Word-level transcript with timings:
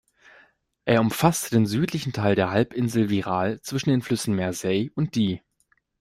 Er 0.85 0.99
umfasste 0.99 1.51
den 1.51 1.67
südlichen 1.67 2.11
Teil 2.11 2.33
der 2.33 2.49
Halbinsel 2.49 3.11
Wirral 3.11 3.61
zwischen 3.61 3.91
den 3.91 4.01
Flüssen 4.01 4.33
Mersey 4.33 4.91
und 4.95 5.13
Dee. 5.15 5.43